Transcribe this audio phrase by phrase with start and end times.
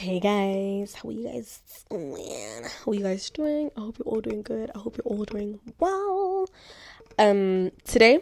[0.00, 2.64] Hey guys, how are you guys doing?
[2.64, 3.70] How are you guys doing?
[3.76, 4.70] I hope you're all doing good.
[4.74, 6.48] I hope you're all doing well.
[7.18, 8.20] Um, today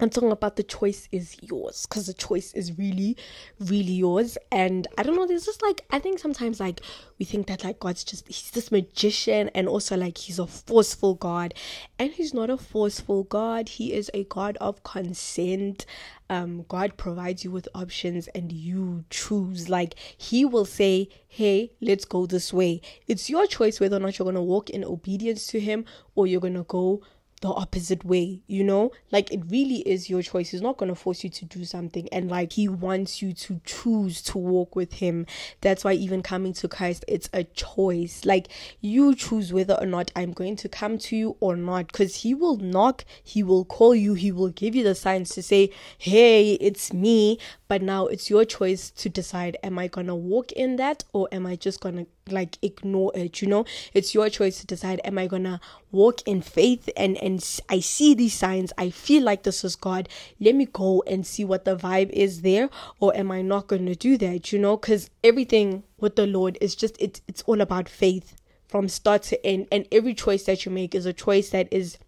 [0.00, 3.16] I'm talking about the choice is yours because the choice is really,
[3.58, 4.38] really yours.
[4.52, 6.80] And I don't know, there's just like, I think sometimes like
[7.18, 11.14] we think that like God's just, he's this magician and also like he's a forceful
[11.14, 11.54] God.
[11.98, 15.84] And he's not a forceful God, he is a God of consent.
[16.30, 19.68] Um, God provides you with options and you choose.
[19.68, 22.82] Like he will say, Hey, let's go this way.
[23.06, 26.26] It's your choice whether or not you're going to walk in obedience to him or
[26.26, 27.02] you're going to go
[27.40, 28.92] the opposite way, you know?
[29.10, 30.50] Like it really is your choice.
[30.50, 33.60] He's not going to force you to do something and like he wants you to
[33.64, 35.26] choose to walk with him.
[35.60, 38.24] That's why even coming to Christ it's a choice.
[38.24, 38.48] Like
[38.80, 42.34] you choose whether or not I'm going to come to you or not cuz he
[42.34, 46.54] will knock, he will call you, he will give you the signs to say, "Hey,
[46.54, 51.04] it's me." But now it's your choice to decide am I to walk in that
[51.12, 53.64] or am I just to like ignore it you know?
[53.94, 55.60] It's your choice to decide am i gonna
[55.90, 60.08] walk in faith and and i see these signs i feel like this is god
[60.38, 62.68] let me go and see what the vibe is there
[63.00, 64.76] or am i not gonna do that you know?
[64.76, 69.46] Because everything with the lord is just it's it's all about faith from start to
[69.46, 71.98] end and every choice that you make is a choice that is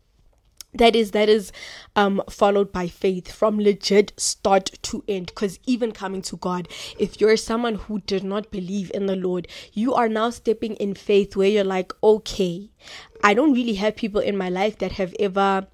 [0.74, 1.52] that is that is
[1.96, 5.26] um followed by faith from legit start to end.
[5.26, 6.68] Because even coming to god
[6.98, 10.94] if you're someone who did not believe in the lord you are now stepping in
[10.94, 12.70] faith where you're like okay
[13.22, 15.66] i don't really have people in my life that have ever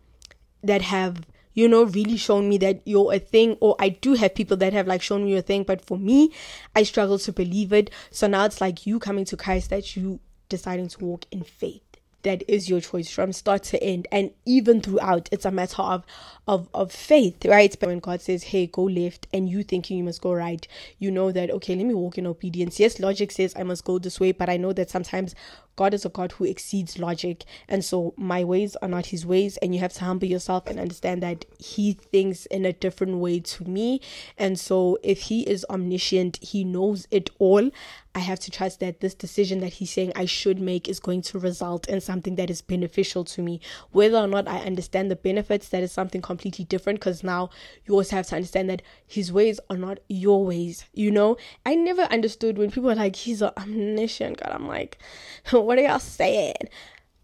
[0.63, 4.35] that have you know really shown me that you're a thing or i do have
[4.35, 6.33] people that have like shown me a thing but for me
[6.75, 7.91] i struggle to believe it.
[8.11, 11.86] So now it's like you coming to christ that you deciding to walk in faith
[12.27, 15.29] that is your choice from start to end and even throughout.
[15.33, 16.05] It's a matter of
[16.49, 17.75] of of faith right?
[17.81, 20.67] But when god says hey go left and you thinking you must go right
[20.99, 22.81] you know that okay let me walk in obedience.
[22.81, 25.35] Yes logic says i must go this way but i know that sometimes
[25.77, 27.45] God is a God who exceeds logic.
[27.69, 29.57] And so my ways are not his ways.
[29.59, 33.41] And you have to humble yourself and understand that he thinks in a different way
[33.41, 34.01] to me.
[34.37, 37.71] And so if he is omniscient, he knows it all.
[38.17, 41.21] I have to trust that this decision that he's saying I should make is going
[41.21, 43.61] to result in something that is beneficial to me.
[43.91, 47.51] Whether or not I understand the benefits, that is something completely different because now
[47.85, 50.87] you also have to understand that his ways are not your ways.
[50.95, 51.37] You know,
[51.67, 54.39] I never understood when people are like, he's an omniscient.
[54.39, 54.97] God, I'm like,
[55.67, 56.55] what are y'all saying?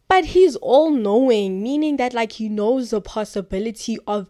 [0.09, 4.29] But he's all knowing, meaning that like he knows the possibility of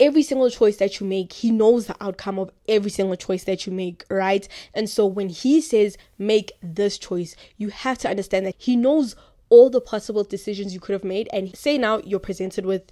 [0.00, 3.66] every single choice that you make, he knows the outcome of every single choice that
[3.66, 4.48] you make, right?
[4.74, 9.14] And so when he says make this choice, you have to understand that he knows
[9.50, 11.28] all the possible decisions you could have made.
[11.32, 12.90] And say now you're presented with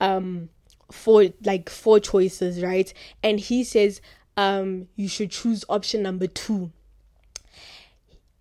[0.00, 0.48] um
[0.90, 2.92] four like four choices, right?
[3.22, 4.00] And he says
[4.36, 6.70] um you should choose option number two.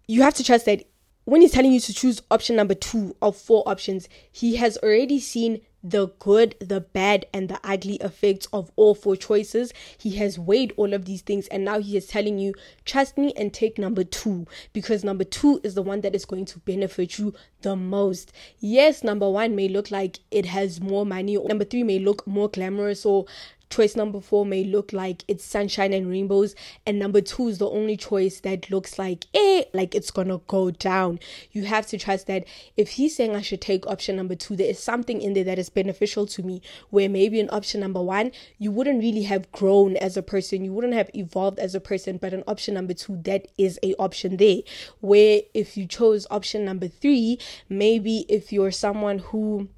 [0.08, 0.84] You have to trust that
[1.26, 5.20] when he's telling you to choose option number two of four options, he has already
[5.20, 9.72] seen the good, the bad, and the ugly effects of all four choices.
[9.98, 12.56] He has weighed all of these things, and now he is telling you,
[12.86, 16.46] trust me and take number two because number two is the one that is going
[16.46, 18.32] to benefit you the most.
[18.60, 22.50] Yes, number one may look like it has more money, number three may look more
[22.50, 23.26] glamorous or
[23.70, 26.56] choice number four may look like it's sunshine and rainbows
[26.86, 30.72] and number two is the only choice that looks like eh like it's gonna go
[30.72, 31.20] down.
[31.52, 32.46] You have to trust that
[32.78, 35.60] if he's saying i should take option number two there is something in there that
[35.60, 39.98] is beneficial to me where maybe in option number one you wouldn't really have grown
[39.98, 43.18] as a person you wouldn't have evolved as a person but in option number two
[43.24, 44.58] that is a option there.
[45.00, 47.40] Where if you chose option number three
[47.70, 49.70] maybe if you're someone who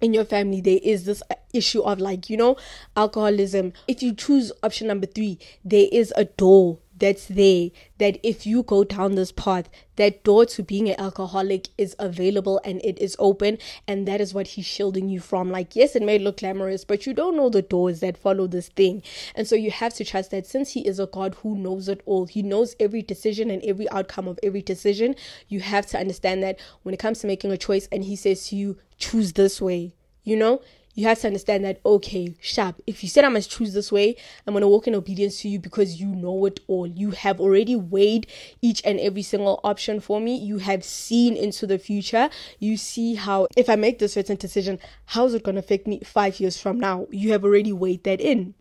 [0.00, 2.56] in your family there is this issue of like you know
[2.96, 3.72] alcoholism.
[3.88, 8.62] If you choose option number 3 there is a door that's there that if you
[8.62, 13.16] go down this path that door to being an alcoholic is available and it is
[13.18, 15.50] open and that is what he's shielding you from.
[15.50, 18.68] Like yes it may look glamorous but you don't know the doors that follow this
[18.68, 19.02] thing.
[19.34, 22.02] And so you have to trust that since he is a god who knows it
[22.06, 25.14] all he knows every decision and every outcome of every decision
[25.48, 28.48] you have to understand that when it comes to making a choice and he says
[28.48, 29.94] to you choose this way
[30.24, 30.60] you know
[30.96, 34.16] you have to understand that okay sharp if you said i must choose this way
[34.46, 36.86] i'm going to walk in obedience to you because you know it all.
[36.86, 38.26] You have already weighed
[38.62, 40.36] each and every single option for me.
[40.36, 42.30] You have seen into the future.
[42.58, 46.00] You see how if i make this certain decision how's it going to affect me
[46.04, 47.06] five years from now?
[47.10, 48.54] You have already weighed that in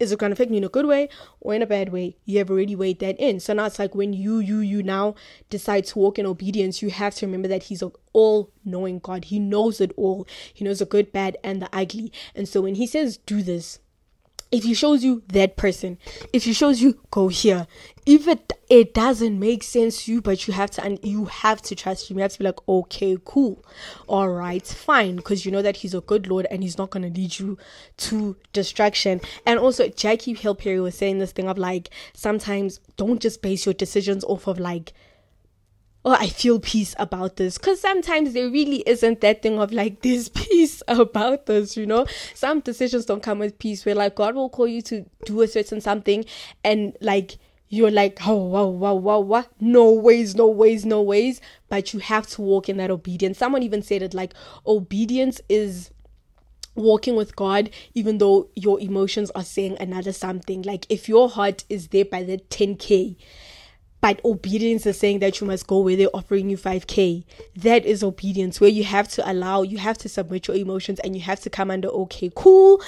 [0.00, 1.08] is it going to affect me in a good way
[1.40, 2.16] or in a bad way?
[2.24, 3.38] You have already weighed that in.
[3.38, 5.14] So now it's like when you, you, you now
[5.50, 9.26] decide to walk in obedience, you have to remember that He's an all knowing God.
[9.26, 10.26] He knows it all.
[10.52, 12.12] He knows the good, bad, and the ugly.
[12.34, 13.78] And so when He says, do this,
[14.52, 15.98] if he shows you that person
[16.32, 17.66] if he shows you go here.
[18.06, 21.62] If it it doesn't make sense to you but you have to and you have
[21.62, 22.18] to trust him.
[22.18, 23.64] You have to be like okay cool.
[24.08, 25.16] All right fine.
[25.16, 27.58] Because you know that he's a good lord and he's not going to lead you
[27.98, 29.20] to destruction.
[29.46, 33.66] And also jackie hill perry was saying this thing of like sometimes don't just base
[33.66, 34.92] your decisions off of like
[36.04, 37.58] oh, I feel peace about this.
[37.58, 42.06] Because sometimes there really isn't that thing of like this peace about this, you know?
[42.34, 45.48] Some decisions don't come with peace where like God will call you to do a
[45.48, 46.24] certain something
[46.64, 47.38] and like
[47.72, 49.44] you're like, oh, wow, wow, wow, wow.
[49.60, 51.40] No ways, no ways, no ways.
[51.68, 53.38] But you have to walk in that obedience.
[53.38, 54.34] Someone even said it like,
[54.66, 55.92] obedience is
[56.74, 60.62] walking with God, even though your emotions are saying another something.
[60.62, 63.16] Like, if your heart is there by the 10K
[64.00, 67.24] but obedience is saying that you must go where they're offering you 5k
[67.56, 71.14] that is obedience where you have to allow you have to submit your emotions and
[71.14, 72.82] you have to come under okay cool.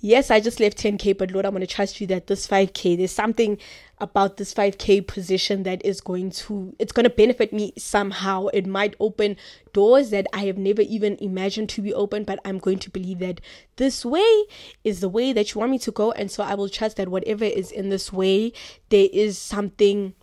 [0.00, 2.96] Yes i just left 10k but lord i'm going to trust you that this 5k
[2.96, 3.58] there's something
[3.98, 8.46] about this 5k position that is going to it's going to benefit me somehow.
[8.48, 9.36] It might open
[9.72, 13.18] doors that i have never even imagined to be open but i'm going to believe
[13.20, 13.40] that
[13.76, 14.44] this way
[14.84, 16.12] is the way that you want me to go.
[16.12, 18.52] And so i will trust that whatever is in this way
[18.90, 20.14] there is something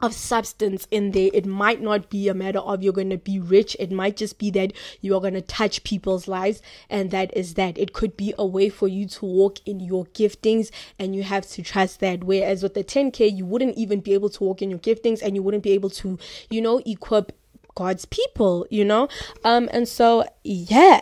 [0.00, 1.30] of substance in there.
[1.32, 3.76] It might not be a matter of you're going to be rich.
[3.78, 6.60] It might just be that you are going to touch people's lives.
[6.90, 7.78] And that is that.
[7.78, 11.46] It could be a way for you to walk in your giftings and you have
[11.50, 12.24] to trust that.
[12.24, 15.34] Whereas with the 10K, you wouldn't even be able to walk in your giftings and
[15.34, 16.18] you wouldn't be able to,
[16.50, 17.32] you know, equip
[17.74, 19.08] God's people, you know?
[19.44, 21.00] Um, and so, yeah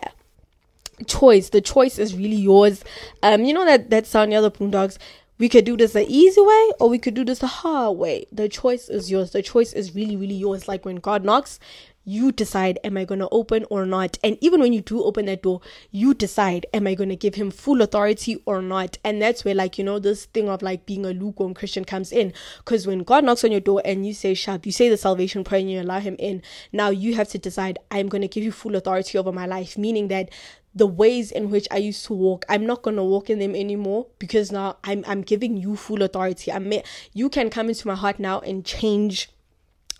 [1.07, 2.81] choice the choice is really yours
[3.21, 4.97] um you know that that song the other boondocks
[5.37, 8.25] we could do this the easy way or we could do this the hard way.
[8.31, 9.31] The choice is yours.
[9.31, 10.67] The choice is really, really yours.
[10.67, 11.59] Like when God knocks,
[12.05, 14.17] you decide, am I going to open or not?
[14.23, 15.61] And even when you do open that door,
[15.91, 18.97] you decide, am I going to give him full authority or not?
[19.03, 22.11] And that's where, like, you know, this thing of like being a lukewarm Christian comes
[22.11, 22.31] in.
[22.59, 25.43] Because when God knocks on your door and you say, Sharp, you say the salvation
[25.43, 28.43] prayer and you allow him in, now you have to decide, I'm going to give
[28.43, 30.29] you full authority over my life, meaning that
[30.75, 34.07] the ways in which I used to walk, I'm not gonna walk in them anymore
[34.19, 36.51] because now I'm I'm giving you full authority.
[36.51, 39.29] I may you can come into my heart now and change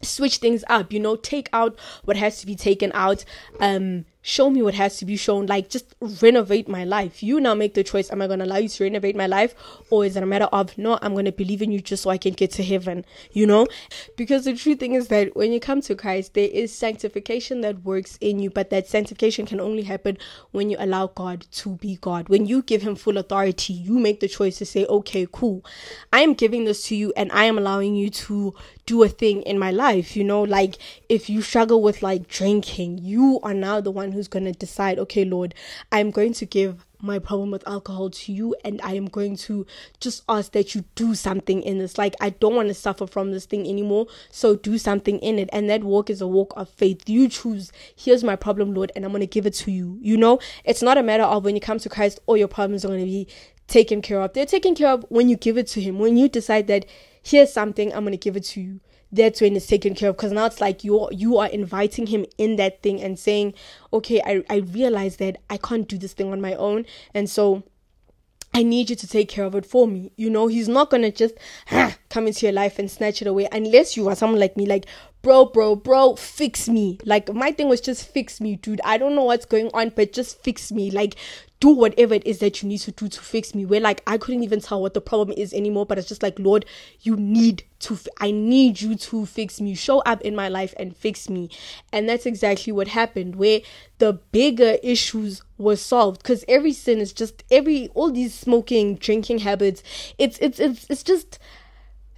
[0.02, 3.24] switch things up you know take out what has to be taken out
[3.60, 7.22] um show me what has to be shown like just renovate my life.
[7.22, 9.54] You now make the choice am i going to allow you to renovate my life
[9.92, 12.10] or is it a matter of no i'm going to believe in you just so
[12.10, 13.68] i can get to heaven you know?
[14.18, 17.84] Because the true thing is that when you come to christ there is sanctification that
[17.84, 20.18] works in you but that sanctification can only happen
[20.52, 22.28] when you allow god to be god.
[22.28, 25.64] When you give him full authority you make the choice to say okay cool.
[26.12, 28.56] I am giving this to you and i am allowing you to
[28.88, 30.42] do a thing in my life you know?
[30.42, 30.78] Like
[31.10, 34.98] if you struggle with like drinking you are now the one who's going to decide,
[35.00, 35.54] okay, Lord,
[35.92, 39.66] I'm going to give my problem with alcohol to you and I am going to
[40.00, 41.98] just ask that you do something in this.
[41.98, 44.08] Like, I don't want to suffer from this thing anymore.
[44.32, 45.50] So, do something in it.
[45.54, 47.08] And that walk is a walk of faith.
[47.08, 50.00] You choose, here's my problem, Lord, and I'm going to give it to you.
[50.02, 52.84] You know, it's not a matter of when you come to Christ, all your problems
[52.84, 53.28] are going to be
[53.68, 54.34] taken care of.
[54.34, 56.86] They're taken care of when you give it to Him, when you decide that
[57.22, 58.80] here's something, I'm going to give it to you
[59.12, 62.26] that's when it's taken care of because now it's like you're you are inviting him
[62.38, 63.54] in that thing and saying
[63.94, 67.64] okay I, I realize that i can't do this thing on my own and so
[68.54, 70.14] I need you to take care of it for me.
[70.16, 71.34] You know, he's not gonna just
[72.10, 74.86] come into your life and snatch it away unless you are someone like me, like,
[75.26, 77.00] bro, bro, bro, fix me.
[77.04, 78.80] Like, my thing was just fix me, dude.
[78.86, 80.92] I don't know what's going on, but just fix me.
[80.92, 81.16] Like,
[81.60, 83.66] do whatever it is that you need to do to fix me.
[83.66, 86.38] Where like I couldn't even tell what the problem is anymore, but it's just like,
[86.38, 86.64] Lord,
[87.02, 89.74] you need to, f- I need you to fix me.
[89.74, 91.50] Show up in my life and fix me.
[91.92, 93.62] And that's exactly what happened, where
[93.98, 96.22] the bigger issues were solved.
[96.22, 99.82] Because every sin is just every all these smoking, drinking habits.
[100.20, 101.40] It's it's it's it's just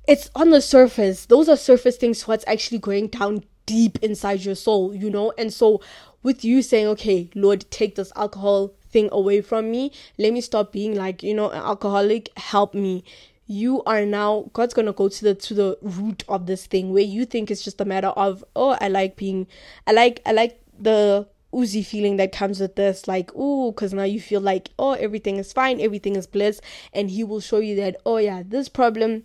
[0.07, 1.25] it's on the surface.
[1.25, 2.27] Those are surface things.
[2.27, 5.33] What's actually going down deep inside your soul, you know?
[5.37, 5.81] And so
[6.23, 9.91] with you saying, okay, Lord, take this alcohol thing away from me.
[10.17, 12.29] Let me stop being like, you know, an alcoholic.
[12.37, 13.03] Help me.
[13.49, 17.03] You are now God's gonna go to the to the root of this thing where
[17.03, 19.47] you think it's just a matter of oh I like being
[19.85, 24.03] I like I like the oozy feeling that comes with this like oh because now
[24.03, 26.59] you feel like oh everything is fine everything is bliss
[26.91, 29.23] and he will show you that oh yeah this problem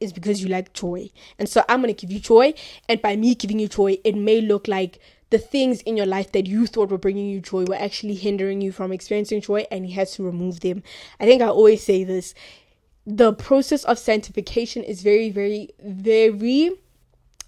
[0.00, 2.52] is because you like joy and so i'm going to give you joy
[2.88, 4.98] and by me giving you joy it may look like
[5.30, 8.60] the things in your life that you thought were bringing you joy were actually hindering
[8.60, 10.82] you from experiencing joy and he has to remove them.
[11.18, 12.34] I think I always say this
[13.06, 16.72] the process of sanctification is very, very, very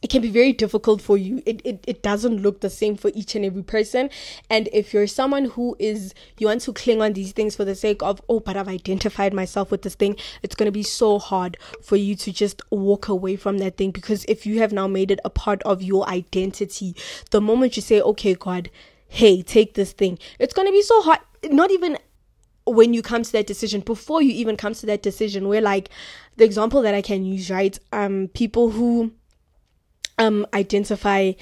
[0.02, 1.42] it can be very difficult for you.
[1.47, 4.11] It, it it doesn't look the same for each and every person.
[4.50, 7.76] And if you're someone who is you want to cling on these things for the
[7.76, 11.56] sake of oh, but I've identified myself with this thing, it's gonna be so hard
[11.80, 15.12] for you to just walk away from that thing because if you have now made
[15.12, 16.97] it a part of your identity,
[17.30, 18.71] the moment you say, Okay, God,
[19.09, 21.21] hey, take this thing, it's gonna be so hard.
[21.44, 21.97] Not even
[22.64, 25.90] when you come to that decision, before you even come to that decision, where like
[26.37, 27.78] the example that I can use, right?
[27.92, 29.12] Um people who
[30.23, 31.33] um identify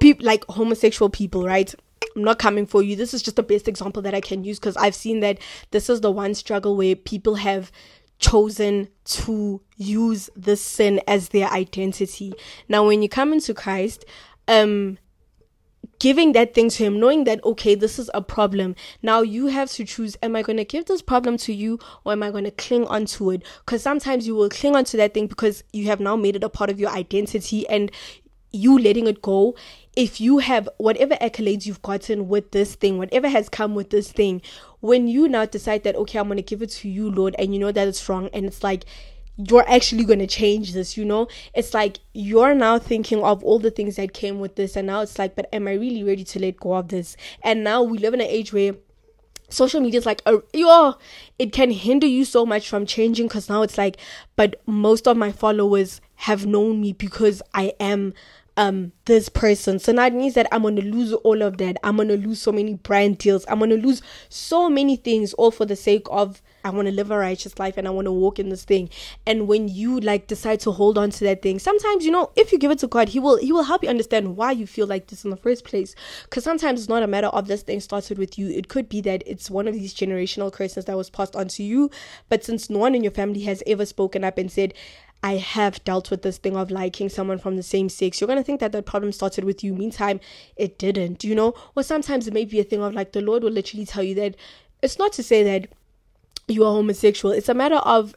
[0.00, 1.74] people like homosexual people, right?
[2.16, 2.96] I'm not coming for you.
[2.96, 5.38] This is just the best example that I can use because I've seen that
[5.70, 7.70] this is the one struggle where people have
[8.18, 12.32] chosen to use this sin as their identity.
[12.68, 14.04] Now, when you come into Christ,
[14.46, 14.98] um,
[16.02, 18.74] giving that thing to him, knowing that, okay, this is a problem.
[19.02, 22.10] Now you have to choose, am I going to give this problem to you or
[22.10, 23.44] am I going to cling onto it?
[23.64, 26.48] Because sometimes you will cling onto that thing because you have now made it a
[26.48, 27.92] part of your identity and
[28.50, 29.54] you letting it go.
[29.94, 34.10] If you have whatever accolades you've gotten with this thing, whatever has come with this
[34.10, 34.42] thing,
[34.80, 37.54] when you now decide that, okay, I'm going to give it to you, Lord, and
[37.54, 38.86] you know that it's wrong, and it's like,
[39.36, 41.28] you're actually going to change this, you know?
[41.54, 45.00] It's like you're now thinking of all the things that came with this, and now
[45.02, 47.16] it's like, but am I really ready to let go of this?
[47.42, 48.74] And now we live in an age where
[49.48, 50.94] social media is like, oh, yo,
[51.38, 53.96] it can hinder you so much from changing because now it's like,
[54.36, 58.14] but most of my followers have known me because I am
[58.56, 61.96] um this person so now it means that i'm gonna lose all of that i'm
[61.96, 65.74] gonna lose so many brand deals i'm gonna lose so many things all for the
[65.74, 68.48] sake of I want to live a righteous life and I want to walk in
[68.48, 68.90] this thing.
[69.26, 72.52] And when you like decide to hold on to that thing, sometimes you know, if
[72.52, 74.86] you give it to God, He will He will help you understand why you feel
[74.86, 75.94] like this in the first place.
[76.24, 78.48] Because sometimes it's not a matter of this thing started with you.
[78.48, 81.62] It could be that it's one of these generational curses that was passed on to
[81.62, 81.90] you.
[82.28, 84.74] But since no one in your family has ever spoken up and said,
[85.24, 88.20] I have dealt with this thing of liking someone from the same sex.
[88.20, 89.72] You're gonna think that that problem started with you.
[89.72, 90.18] Meantime,
[90.56, 91.54] it didn't, you know?
[91.76, 94.16] Or sometimes it may be a thing of like the Lord will literally tell you
[94.16, 94.34] that
[94.82, 95.68] it's not to say that
[96.48, 97.32] you are homosexual.
[97.32, 98.14] It's a matter of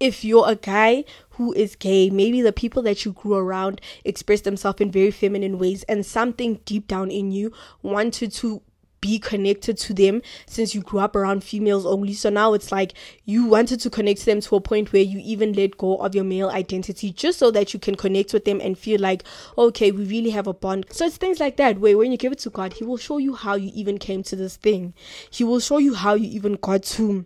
[0.00, 4.42] if you're a guy who is gay, maybe the people that you grew around express
[4.42, 8.62] themselves in very feminine ways, and something deep down in you wanted to
[9.00, 12.12] be connected to them since you grew up around females only.
[12.14, 12.94] So now it's like
[13.24, 16.14] you wanted to connect to them to a point where you even let go of
[16.14, 19.22] your male identity just so that you can connect with them and feel like,
[19.56, 20.86] okay, we really have a bond.
[20.90, 23.18] So it's things like that where when you give it to God, He will show
[23.18, 24.94] you how you even came to this thing.
[25.30, 27.24] He will show you how you even got to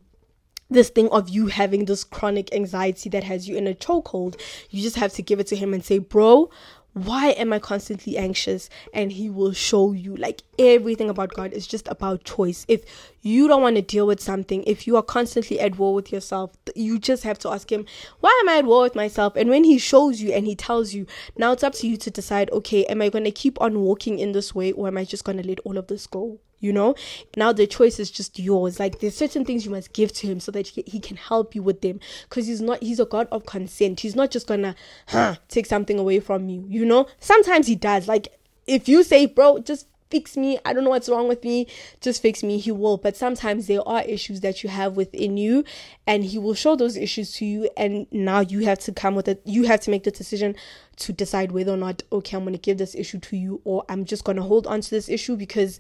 [0.73, 4.41] this thing of you having this chronic anxiety that has you in a chokehold.
[4.71, 6.51] You just have to give it to him and say, Bro,
[6.95, 8.69] why am I constantly anxious?
[8.93, 12.67] And he will show you like everything about God is just about choice.
[12.69, 12.85] If
[13.23, 16.53] you don't want to deal with something, if you are constantly at war with yourself,
[16.75, 17.87] you just have to ask him,
[18.21, 19.37] Why am I at war with myself?
[19.37, 22.11] And when he shows you and he tells you, now it's up to you to
[22.11, 25.05] decide, okay, am I going to keep on walking in this way or am I
[25.05, 26.41] just going to let all of this go?
[26.63, 26.95] You know?
[27.37, 28.81] Now the choice is just yours.
[28.81, 31.63] Like there's certain things you must give to him so that he, can help you
[31.63, 32.01] with them.
[32.29, 34.01] Because he's not he's a god of consent.
[34.01, 34.75] He's not just gonna
[35.09, 37.07] huh, take something away from you you know?
[37.21, 38.09] Sometimes he does.
[38.09, 38.29] Like
[38.67, 40.59] if you say bro just fix me.
[40.67, 41.67] I don't know what's wrong with me.
[42.03, 42.99] Just fix me he will.
[42.99, 45.65] But sometimes there are issues that you have within you
[46.07, 49.27] and he will show those issues to you and now you have to come with
[49.29, 50.55] it you have to make the decision
[50.97, 53.85] to decide whether or not okay i'm going to give this issue to you or
[53.89, 55.79] i'm just going to hold on to this issue because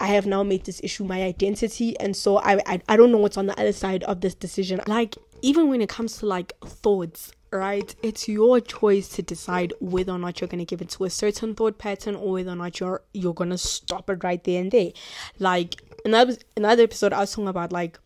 [0.00, 3.18] I have now made this issue my identity, and so I, I I don't know
[3.18, 4.80] what's on the other side of this decision.
[4.86, 7.94] Like even when it comes to like thoughts, right?
[8.02, 11.54] It's your choice to decide whether or not you're gonna give it to a certain
[11.54, 14.92] thought pattern or whether or not you're you're gonna stop it right there and there.
[15.38, 17.98] Like another another episode I was talking about like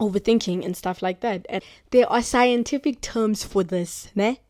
[0.00, 1.46] overthinking and stuff like that.
[1.48, 4.40] And there are scientific terms for this, ne?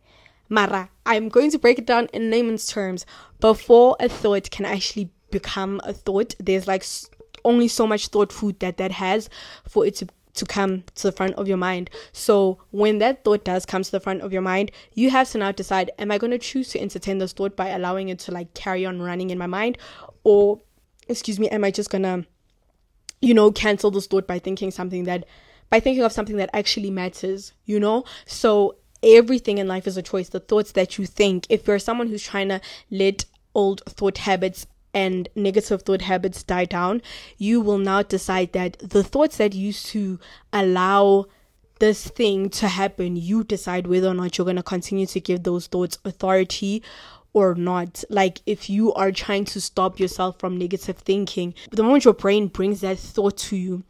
[0.48, 3.06] Mara, I'm going to break it down in layman's terms
[3.40, 6.34] before a thought can actually become a thought.
[6.38, 6.84] There's like
[7.44, 9.28] only so much thought food that that has
[9.68, 11.90] for it to to come to the front of your mind.
[12.12, 15.38] So when that thought does come to the front of your mind, you have to
[15.38, 18.32] now decide: Am I going to choose to entertain this thought by allowing it to
[18.32, 19.78] like carry on running in my mind,
[20.22, 20.60] or
[21.08, 22.24] excuse me, am I just gonna,
[23.20, 25.26] you know, cancel this thought by thinking something that,
[25.70, 28.04] by thinking of something that actually matters, you know?
[28.26, 30.30] So everything in life is a choice.
[30.30, 31.46] The thoughts that you think.
[31.48, 32.60] If you're someone who's trying to
[32.90, 33.24] let
[33.54, 37.02] old thought habits and negative thought habits die down,
[37.36, 40.18] you will now decide that the thoughts that used to
[40.52, 41.26] allow
[41.80, 45.42] this thing to happen, you decide whether or not you're going to continue to give
[45.42, 46.82] those thoughts authority
[47.32, 48.04] or not.
[48.08, 52.46] Like if you are trying to stop yourself from negative thinking, the moment your brain
[52.46, 53.82] brings that thought to you,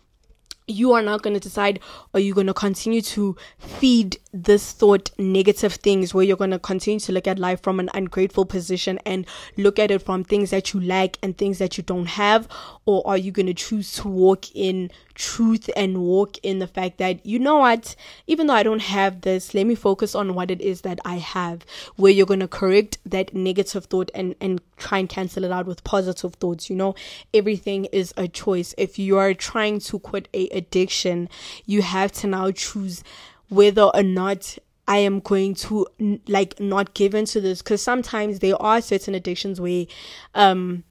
[0.66, 1.78] you are now going to decide
[2.14, 6.58] are you going to continue to feed this thought negative things where you're going to
[6.58, 9.26] continue to look at life from an ungrateful position and
[9.56, 12.48] look at it from things that you lack and things that you don't have?
[12.84, 16.98] Or are you going to choose to walk in truth and walk in the fact
[16.98, 17.94] that you know what?
[18.26, 21.16] Even though i don't have this let me focus on what it is that i
[21.16, 21.64] have
[21.96, 25.66] where you're going to correct that negative thought and and try and cancel it out
[25.66, 26.94] with positive thoughts you know?
[27.32, 28.74] Everything is a choice.
[28.76, 31.28] If you are trying to quit a addiction
[31.64, 33.04] you have to now choose
[33.48, 35.86] whether or not I am going to
[36.28, 39.86] like not give into this because sometimes there are certain addictions where
[40.34, 40.84] um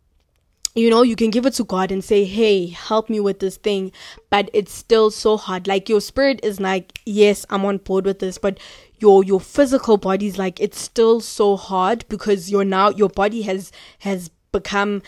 [0.76, 3.58] you know, you can give it to God and say, Hey, help me with this
[3.58, 3.92] thing.
[4.30, 5.68] But it's still so hard.
[5.68, 8.38] Like your spirit is like, Yes, I'm on board with this.
[8.38, 8.60] But
[9.00, 13.42] your your physical body is like it's still so hard because you're now your body
[13.44, 15.02] has has become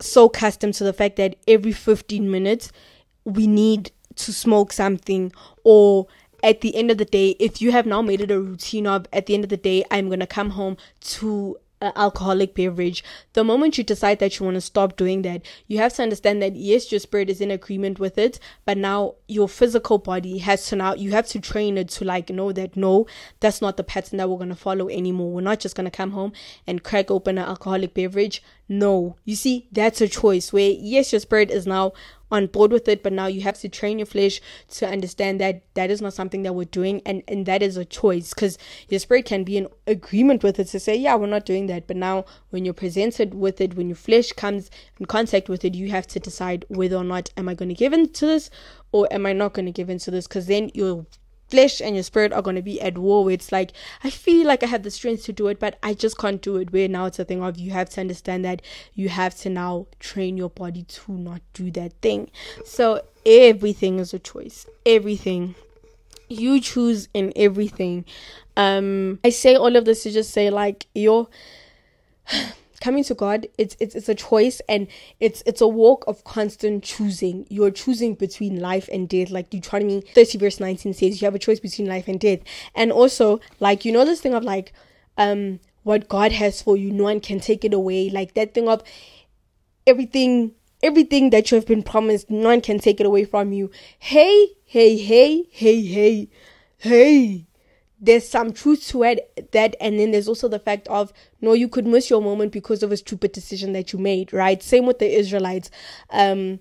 [0.00, 2.70] so accustomed to the fact that every 15 minutes
[3.24, 5.32] we need to smoke something
[5.64, 6.06] or
[6.42, 9.06] at the end of the day if you have now made it a routine of
[9.12, 11.56] at the end of the day i'm going to come home to
[11.96, 15.92] alcoholic beverage, the moment you decide that you want to stop doing that, you have
[15.94, 19.98] to understand that yes, your spirit is in agreement with it, but now your physical
[19.98, 23.06] body has to now, you have to train it to like know that no,
[23.40, 25.32] that's not the pattern that we're going to follow anymore.
[25.32, 26.32] We're not just going to come home
[26.66, 28.42] and crack open an alcoholic beverage.
[28.68, 31.92] No, you see, that's a choice where yes, your spirit is now
[32.32, 35.62] on board with it but now you have to train your flesh to understand that
[35.74, 38.58] that is not something that we're doing and and that is a choice because
[38.88, 41.86] your spirit can be in agreement with it to say yeah we're not doing that.
[41.86, 45.74] But now when you're presented with it when your flesh comes in contact with it
[45.74, 48.50] you have to decide whether or not am i going to give in to this
[48.90, 50.26] or am i not going to give in to this?
[50.26, 51.06] Because then you'll
[51.52, 54.46] flesh and your spirit are going to be at war where it's like i feel
[54.46, 56.72] like i have the strength to do it but i just can't do it.
[56.72, 58.62] Where now it's a thing of you have to understand that
[58.94, 62.30] you have to now train your body to not do that thing.
[62.64, 64.66] So everything is a choice.
[64.84, 65.54] Everything.
[66.28, 68.04] You choose in everything.
[68.56, 71.28] Um i say all of this to just say like you're
[72.82, 74.88] coming to God, it's it's it's a choice and
[75.20, 77.46] it's it's a walk of constant choosing.
[77.48, 79.30] You're choosing between life and death.
[79.30, 82.40] Like Deuteronomy 30 verse 19 says you have a choice between life and death.
[82.74, 84.72] And also, like you know this thing of like
[85.16, 88.10] um what God has for you, no one can take it away.
[88.10, 88.82] Like that thing of
[89.86, 93.70] everything everything that you have been promised, no one can take it away from you.
[94.00, 96.28] Hey, hey, hey, hey, hey,
[96.78, 97.46] hey
[98.02, 101.68] there's some truth to it that and then there's also the fact of no you
[101.68, 104.62] could miss your moment because of a stupid decision that you made right?
[104.62, 105.70] Same with the israelites.
[106.10, 106.58] Um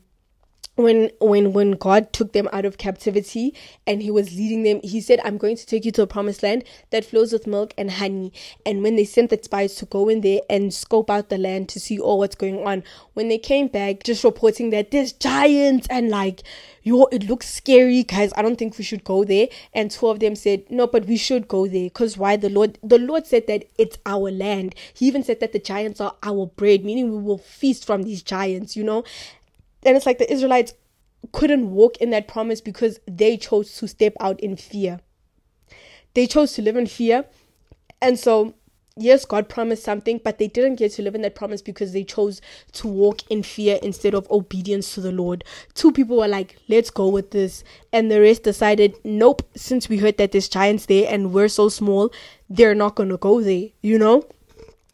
[0.83, 3.53] when when when God took them out of captivity
[3.87, 6.43] and he was leading them he said I'm going to take you to a promised
[6.43, 8.33] land that flows with milk and honey.
[8.65, 11.69] And when they sent the spies to go in there and scope out the land
[11.69, 12.83] to see all what's going on?
[13.13, 16.43] When they came back just reporting that there's giants and like
[16.83, 18.33] yo it looks scary guys.
[18.35, 19.47] I don't think we should go there.
[19.73, 22.35] And two of them said no but we should go there because why?
[22.35, 24.75] The Lord the Lord said that it's our land.
[24.93, 28.21] He even said that the giants are our bread meaning we will feast from these
[28.23, 29.03] giants you know
[29.83, 30.73] and it's like the Israelites
[31.31, 34.99] couldn't walk in that promise because they chose to step out in fear.
[36.13, 37.25] They chose to live in fear.
[38.01, 38.55] And so,
[38.97, 42.03] yes, God promised something, but they didn't get to live in that promise because they
[42.03, 42.41] chose
[42.73, 45.43] to walk in fear instead of obedience to the Lord.
[45.73, 47.63] Two people were like, let's go with this.
[47.93, 51.69] And the rest decided, nope, since we heard that there's giants there and we're so
[51.69, 52.11] small,
[52.49, 54.23] they're not going to go there, you know?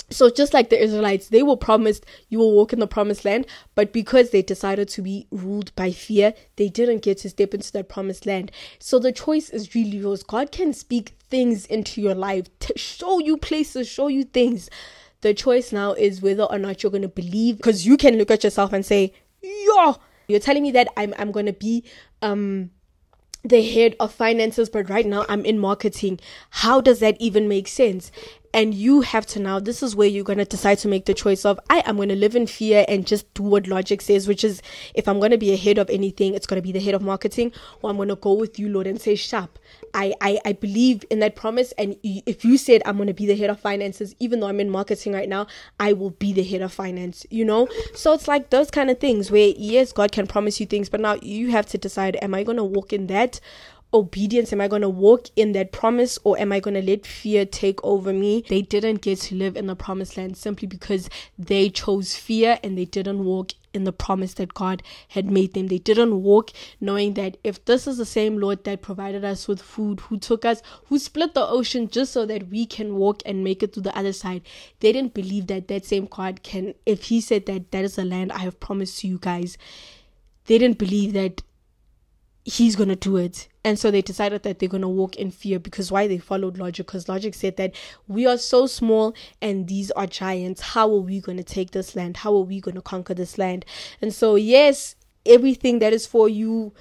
[0.10, 3.46] So just like the Israelites, they were promised you will walk in the promised land,
[3.76, 7.72] but because they decided to be ruled by fear, they didn't get to step into
[7.74, 8.52] that promised land.
[8.80, 10.24] So the choice is really yours.
[10.24, 14.70] God can speak things into your life to show you places, show you things.
[15.22, 18.32] The choice now is whether or not you're going to believe because you can look
[18.32, 21.84] at yourself and say, "Yo, you're telling me that I'm I'm going to be
[22.22, 22.70] um
[23.48, 26.20] the head of finances, but right now I'm in marketing.
[26.50, 28.12] How does that even make sense?
[28.54, 31.14] and you have to now this is where you're going to decide to make the
[31.14, 34.28] choice of i am going to live in fear and just do what logic says
[34.28, 34.62] which is
[34.96, 36.96] if i'm going to be a head of anything it's going to be the head
[36.96, 39.60] of marketing or i'm going to go with you lord and say sharp
[39.98, 41.74] I, I i believe in that promise.
[41.78, 44.60] And if you said i'm going to be the head of finances even though i'm
[44.60, 45.48] in marketing right now
[45.80, 47.68] i will be the head of finance you know?
[47.94, 51.02] So it's like those kind of things where yes god can promise you things but
[51.02, 53.40] now you have to decide am i going to walk in that
[53.94, 54.52] obedience?
[54.52, 57.46] Am I going to walk in that promise or am I going to let fear
[57.46, 58.44] take over me?
[58.48, 62.78] They didn't get to live in the promised land simply because they chose fear and
[62.78, 65.67] they didn't walk in the promise that God had made them.
[65.67, 69.62] They didn't walk knowing that if this is the same Lord that provided us with
[69.62, 73.43] food, who took us, who split the ocean just so that we can walk and
[73.43, 74.41] make it to the other side,
[74.80, 78.06] they didn't believe that that same God can, if He said that that is the
[78.06, 79.58] land I have promised to you guys,
[80.45, 81.41] they didn't believe that
[82.48, 83.50] he's gonna do it.
[83.66, 86.88] And so they decided that they're gonna walk in fear because why they followed logic
[86.88, 87.76] because logic said that
[88.08, 90.62] we are so small and these are giants.
[90.62, 92.16] How are we gonna take this land?
[92.18, 93.66] How are we gonna conquer this land?
[94.02, 96.72] And so yes everything that is for you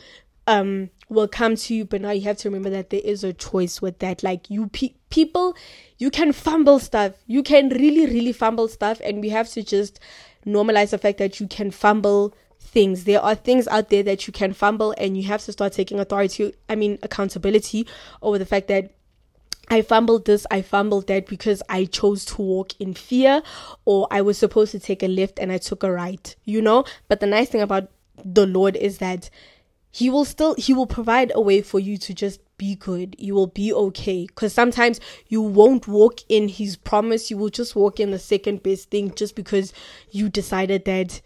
[0.47, 3.33] um will come to you but now you have to remember that there is a
[3.33, 4.23] choice with that.
[4.23, 5.57] Like you pe- people
[5.99, 7.15] you can fumble stuff.
[7.27, 9.99] You can really really fumble stuff and we have to just
[10.47, 12.33] normalize the fact that you can fumble
[12.77, 13.05] things.
[13.05, 15.99] There are things out there that you can fumble and you have to start taking
[15.99, 17.87] authority, I mean, accountability
[18.21, 18.93] over the fact that
[19.69, 23.43] I fumbled this, I fumbled that because I chose to walk in fear
[23.87, 26.85] or I was supposed to take a left and I took a right, you know?
[27.09, 27.89] But the nice thing about
[28.23, 29.31] the Lord is that
[29.91, 33.35] he will still he will provide a way for you to just be good you
[33.35, 38.01] will be okay because sometimes you won't walk in his promise you will just walk
[38.01, 39.73] in the second best thing just because
[40.11, 41.21] you decided that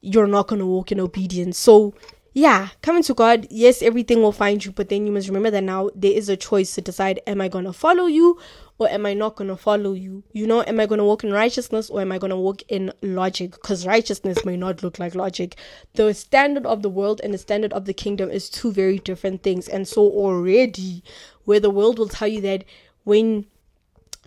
[0.00, 1.58] you're not going to walk in obedience.
[1.58, 1.94] So,
[2.34, 5.64] yeah, coming to God, yes, everything will find you, but then you must remember that
[5.64, 8.38] now there is a choice to decide am I going to follow you
[8.78, 10.22] or am I not going to follow you?
[10.32, 12.62] You know, am I going to walk in righteousness or am I going to walk
[12.68, 13.52] in logic?
[13.52, 15.56] Because righteousness may not look like logic.
[15.94, 19.42] The standard of the world and the standard of the kingdom is two very different
[19.42, 19.66] things.
[19.66, 21.02] And so, already,
[21.44, 22.64] where the world will tell you that
[23.02, 23.46] when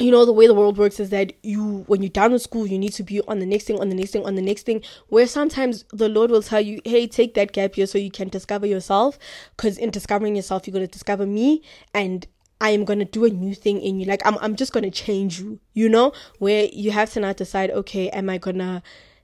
[0.01, 2.65] you know the way the world works is that you when you're done with school
[2.65, 4.63] you need to be on the next thing on the next thing on the next
[4.63, 8.11] thing where sometimes the lord will tell you hey take that gap year so you
[8.11, 9.17] can discover yourself
[9.55, 11.61] because in discovering yourself you're going to discover me
[11.93, 12.27] and
[12.63, 14.05] I am gonna do a new thing in you.
[14.05, 16.13] Like I'm I'm just gonna change you, you know?
[16.37, 18.83] Where you have to now decide, okay, am I gonna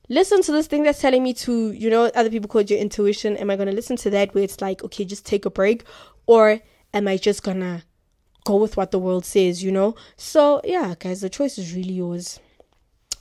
[0.10, 2.80] listen to this thing that's telling me to, you know, other people call it your
[2.80, 3.38] intuition.
[3.38, 5.84] Am I gonna listen to that where it's like, okay, just take a break?
[6.26, 6.60] Or
[6.96, 7.84] am I just gonna
[8.48, 9.94] go with what the world says, you know?
[10.16, 12.40] So, yeah, guys, the choice is really yours.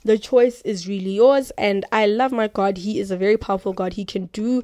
[0.05, 1.51] The choice is really yours.
[1.57, 2.77] And I love my God.
[2.77, 3.93] He is a very powerful God.
[3.93, 4.63] He can do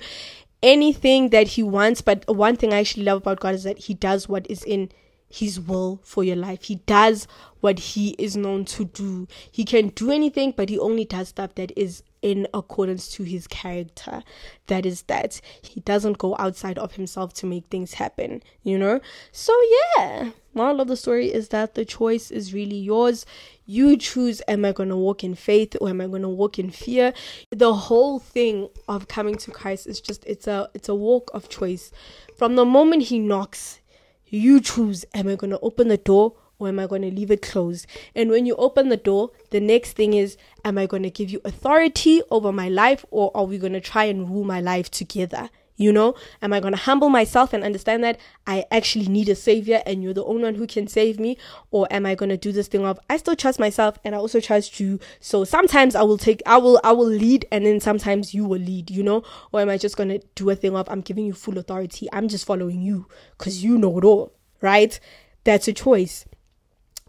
[0.61, 1.99] anything that He wants.
[1.99, 4.89] But one thing I actually love about God is that He does what is in
[5.33, 6.65] his will for your life.
[6.65, 7.27] He does
[7.59, 9.27] what he is known to do.
[9.51, 13.47] He can do anything, but he only does stuff that is in accordance to his
[13.47, 14.21] character.
[14.67, 15.41] That is that.
[15.63, 18.99] He doesn't go outside of himself to make things happen, you know?
[19.31, 19.59] So,
[19.97, 23.25] yeah, moral of the story is that the choice is really yours.
[23.65, 26.59] You choose am I going to walk in faith or am I going to walk
[26.59, 27.13] in fear?
[27.49, 31.49] The whole thing of coming to Christ is just it's a it's a walk of
[31.49, 31.91] choice.
[32.37, 33.79] From the moment he knocks,
[34.25, 37.31] you choose am I going to open the door or am I going to leave
[37.31, 37.87] it closed?
[38.15, 41.29] And when you open the door, the next thing is am I going to give
[41.29, 44.89] you authority over my life or are we going to try and rule my life
[44.91, 45.49] together?
[45.75, 49.35] You know, am I going to humble myself and understand that I actually need a
[49.35, 51.37] savior and you're the only one who can save me?
[51.71, 54.19] Or am I going to do this thing of I still trust myself and I
[54.19, 54.99] also trust you.
[55.19, 58.59] So sometimes I will take, I will, I will lead and then sometimes you will
[58.59, 59.23] lead, you know?
[59.51, 62.07] Or am I just going to do a thing of I'm giving you full authority?
[62.13, 63.07] I'm just following you
[63.37, 64.99] because you know it all, right?
[65.43, 66.25] That's a choice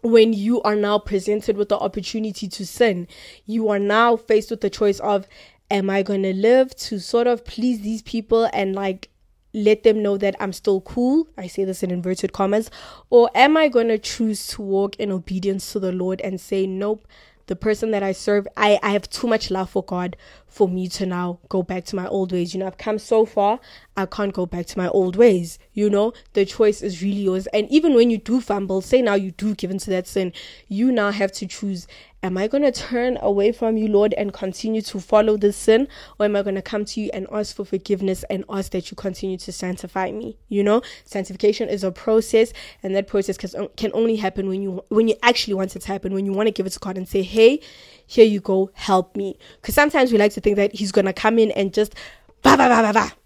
[0.05, 3.07] when you are now presented with the opportunity to sin,
[3.45, 5.25] you are now faced with the choice of
[5.69, 9.09] am I going to live to sort of please these people and like
[9.53, 11.27] let them know that I'm still cool?
[11.37, 12.69] I say this in inverted commas.
[13.09, 16.67] Or am I going to choose to walk in obedience to the Lord and say,
[16.67, 17.07] nope,
[17.47, 20.87] the person that I serve, I, I have too much love for God for me
[20.89, 22.53] to now go back to my old ways.
[22.53, 23.59] You know, I've come so far,
[23.95, 25.59] I can't go back to my old ways.
[25.73, 27.47] You know, the choice is really yours.
[27.47, 30.33] And even when you do fumble, say now you do give into that sin,
[30.67, 31.87] you now have to choose
[32.25, 35.87] Am I going to turn away from you, Lord, and continue to follow this sin?
[36.19, 38.89] Or am I going to come to you and ask for forgiveness and ask that
[38.89, 40.35] you continue to sanctify me?
[40.49, 45.07] You know, sanctification is a process, and that process can, only happen when you when
[45.07, 47.07] you actually want it to happen, when you want to give it to God and
[47.07, 47.59] say, hey,
[48.07, 49.37] here you go, help me.
[49.61, 51.93] Because sometimes we like to think that He's going to come in and just,
[52.41, 53.24] bah, bah, bah, bah, bah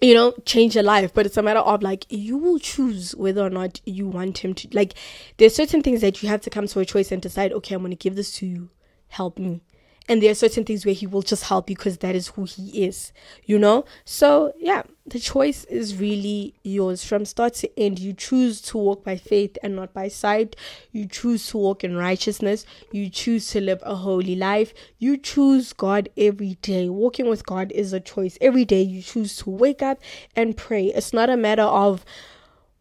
[0.00, 1.12] you know, change your life.
[1.12, 4.54] But it's a matter of like you will choose whether or not you want him
[4.54, 4.94] to like
[5.36, 7.82] there's certain things that you have to come to a choice and decide, okay, I'm
[7.82, 8.70] gonna give this to you.
[9.08, 9.62] Help me
[10.08, 12.44] and there are certain things where he will just help you because that is who
[12.44, 13.12] he is
[13.46, 13.84] you know?
[14.04, 17.04] So yeah the choice is really yours.
[17.04, 20.56] From start to end you choose to walk by faith and not by sight.
[20.92, 22.66] You choose to walk in righteousness.
[22.92, 24.74] You choose to live a holy life.
[24.98, 26.88] You choose god every day.
[26.88, 28.36] Walking with god is a choice.
[28.40, 29.98] Every day you choose to wake up
[30.36, 30.86] and pray.
[30.86, 32.04] It's not a matter of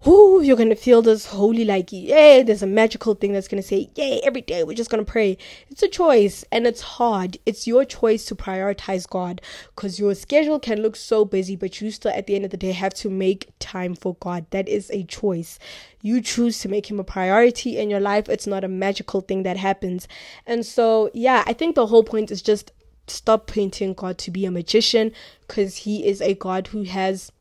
[0.06, 3.90] whoo, you're gonna feel this holy like yay, there's a magical thing that's gonna say,
[3.96, 5.38] yay, every day we're just gonna pray.
[5.70, 7.38] It's a choice and it's hard.
[7.46, 9.42] It's your choice to prioritize God
[9.76, 12.58] because your schedule can look so busy, but you still at the end of the
[12.58, 14.46] day have to make time for God.
[14.52, 15.58] That is a choice.
[16.02, 18.30] You choose to make him a priority in your life.
[18.30, 20.08] It's not a magical thing that happens.
[20.46, 22.72] And so yeah, I think the whole point is just
[23.08, 25.12] stop painting God to be a magician
[25.48, 27.32] because he is a God who has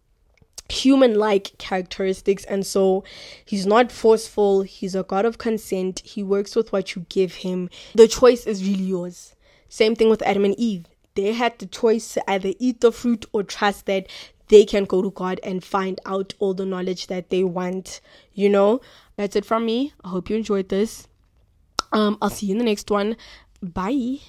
[0.68, 3.04] human like characteristics and so
[3.44, 7.70] he's not forceful he's a god of consent he works with what you give him.
[7.94, 9.34] The choice is really yours.
[9.68, 10.86] Same thing with adam and eve.
[11.14, 14.06] They had the choice to either eat the fruit or trust that
[14.48, 18.00] they can go to god and find out all the knowledge that they want
[18.32, 18.80] you know?
[19.16, 19.92] That's it from me.
[20.04, 21.06] I hope you enjoyed this.
[21.92, 23.16] Um i'll see you in the next one.
[23.62, 24.20] Bye